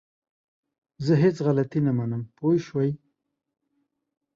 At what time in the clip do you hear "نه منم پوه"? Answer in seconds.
1.87-2.53